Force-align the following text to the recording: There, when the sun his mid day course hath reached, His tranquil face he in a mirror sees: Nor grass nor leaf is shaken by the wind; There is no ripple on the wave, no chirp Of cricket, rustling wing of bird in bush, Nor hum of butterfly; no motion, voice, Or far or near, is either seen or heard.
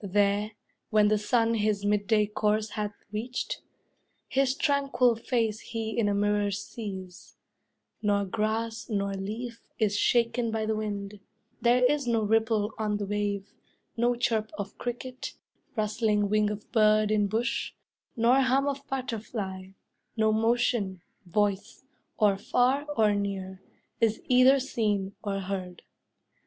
There, 0.00 0.52
when 0.88 1.08
the 1.08 1.18
sun 1.18 1.52
his 1.52 1.84
mid 1.84 2.06
day 2.06 2.26
course 2.26 2.70
hath 2.70 2.94
reached, 3.12 3.60
His 4.26 4.54
tranquil 4.54 5.16
face 5.16 5.60
he 5.60 5.98
in 5.98 6.08
a 6.08 6.14
mirror 6.14 6.50
sees: 6.50 7.36
Nor 8.00 8.24
grass 8.24 8.88
nor 8.88 9.12
leaf 9.12 9.60
is 9.78 9.98
shaken 9.98 10.50
by 10.50 10.64
the 10.64 10.74
wind; 10.76 11.20
There 11.60 11.84
is 11.84 12.06
no 12.06 12.22
ripple 12.22 12.72
on 12.78 12.96
the 12.96 13.04
wave, 13.04 13.52
no 13.94 14.14
chirp 14.16 14.50
Of 14.56 14.78
cricket, 14.78 15.34
rustling 15.76 16.30
wing 16.30 16.48
of 16.48 16.72
bird 16.72 17.10
in 17.10 17.26
bush, 17.26 17.74
Nor 18.16 18.40
hum 18.40 18.66
of 18.68 18.86
butterfly; 18.88 19.72
no 20.16 20.32
motion, 20.32 21.02
voice, 21.26 21.84
Or 22.16 22.38
far 22.38 22.86
or 22.96 23.14
near, 23.14 23.60
is 24.00 24.22
either 24.26 24.58
seen 24.58 25.14
or 25.22 25.38
heard. 25.40 25.82